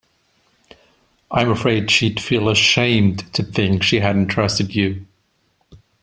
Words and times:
I'm 1.29 1.51
afraid 1.51 1.91
she'd 1.91 2.19
feel 2.19 2.49
ashamed 2.49 3.31
to 3.35 3.43
think 3.43 3.83
she 3.83 3.99
hadn't 3.99 4.29
trusted 4.29 4.73
you. 4.73 5.05